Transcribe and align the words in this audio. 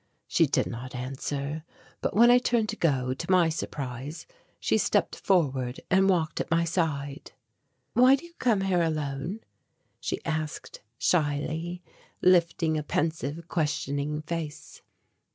She 0.27 0.47
did 0.47 0.65
not 0.65 0.95
answer, 0.95 1.63
but 2.01 2.15
when 2.15 2.31
I 2.31 2.39
turned 2.39 2.69
to 2.69 2.75
go, 2.75 3.13
to 3.13 3.29
my 3.31 3.49
surprise, 3.49 4.25
she 4.59 4.79
stepped 4.79 5.15
forward 5.15 5.79
and 5.91 6.09
walked 6.09 6.41
at 6.41 6.49
my 6.49 6.63
side. 6.63 7.33
"Why 7.93 8.15
do 8.15 8.25
you 8.25 8.33
come 8.39 8.61
here 8.61 8.81
alone?" 8.81 9.41
she 9.99 10.19
asked 10.25 10.81
shyly, 10.97 11.83
lifting 12.19 12.79
a 12.79 12.83
pensive 12.83 13.47
questioning 13.47 14.23
face. 14.23 14.81